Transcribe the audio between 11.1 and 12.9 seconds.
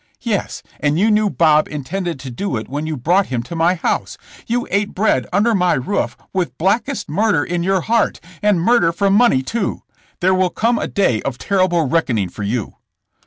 of terrible reckoning for you.